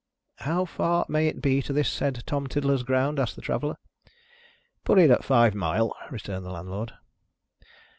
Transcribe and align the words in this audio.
"How 0.39 0.65
far 0.65 1.05
may 1.09 1.27
it 1.27 1.43
be 1.43 1.61
to 1.61 1.71
this 1.73 1.87
said 1.87 2.23
Tom 2.25 2.47
Tiddler's 2.47 2.81
ground?" 2.81 3.19
asked 3.19 3.35
the 3.35 3.41
Traveller. 3.43 3.75
"Put 4.83 4.97
it 4.97 5.11
at 5.11 5.23
five 5.23 5.53
mile," 5.53 5.95
returned 6.09 6.43
the 6.43 6.49
Landlord. 6.49 6.93